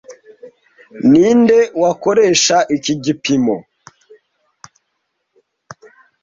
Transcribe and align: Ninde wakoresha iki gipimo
Ninde 1.09 1.59
wakoresha 1.81 2.57
iki 2.75 2.93
gipimo 3.03 3.55